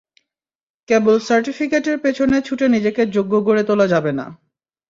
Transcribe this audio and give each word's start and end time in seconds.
কেবল 0.89 1.15
সার্টিফিকেটের 1.19 1.97
পেছনে 1.99 2.37
ছুটে 2.41 2.65
নিজেকে 2.67 3.01
যোগ্য 3.15 3.33
করে 3.37 3.45
গড়ে 3.47 3.63
তোলা 3.69 3.85
যাবে 3.87 4.11
না। 4.19 4.25